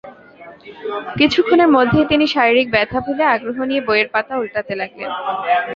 কিছুক্ষণের 1.19 1.69
মধ্যেই 1.75 2.09
তিনি 2.11 2.25
শারীরিক 2.33 2.67
ব্যথা 2.71 2.99
ভুলে 3.05 3.23
আগ্রহ 3.33 3.57
নিয়ে 3.69 3.85
বইয়ের 3.87 4.09
পাতা 4.13 4.33
ওল্টাতে 4.37 4.73
লাগলেন। 4.81 5.09